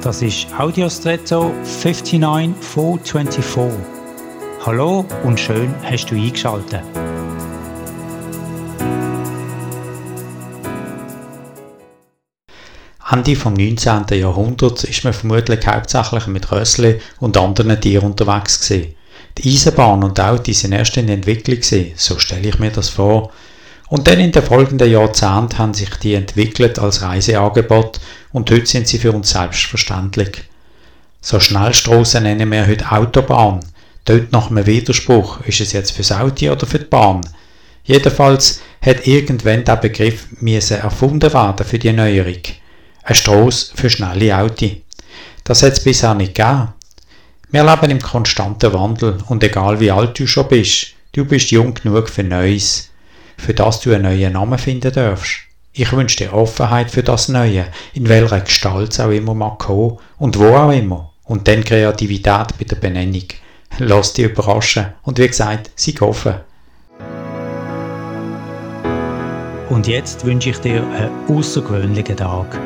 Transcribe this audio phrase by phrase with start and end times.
[0.00, 3.64] Das ist Audiostretto 59424.
[4.64, 6.84] Hallo und schön hast du eingeschaltet.
[13.10, 14.04] Ende vom 19.
[14.10, 18.94] Jahrhundert ist man vermutlich hauptsächlich mit Rössli und anderen Tieren unterwegs gewesen.
[19.38, 23.32] Die Eisenbahn und Autos sind erst in Entwicklung gewesen, so stelle ich mir das vor.
[23.88, 28.00] Und dann in den folgenden Jahrzehnten haben sich die entwickelt als Reiseangebot
[28.32, 30.44] und heute sind sie für uns selbstverständlich.
[31.20, 33.60] So Schnellstrassen nennen wir heute Autobahn.
[34.04, 37.22] Dort nach einem Widerspruch, ist es jetzt fürs Auto oder für die Bahn?
[37.84, 42.42] Jedenfalls hat irgendwann der Begriff müssen erfunden werden für die Neuerung.
[43.02, 44.72] Eine Strasse für schnelle Autos.
[45.44, 46.74] Das hat es bisher nicht gegeben.
[47.50, 51.72] Wir leben im konstanten Wandel und egal wie alt du schon bist, du bist jung
[51.72, 52.90] genug für Neues
[53.38, 55.40] für das du einen neuen Namen finden darfst.
[55.72, 59.98] Ich wünsche dir Offenheit für das Neue, in welcher Gestalt es auch immer mag kommen
[60.18, 61.12] und wo auch immer.
[61.24, 63.24] Und dann Kreativität bei der Benennung.
[63.78, 66.34] Lass dich überraschen und wie gesagt, sei offen.
[69.68, 72.58] Und jetzt wünsche ich dir einen außergewöhnlichen Tag.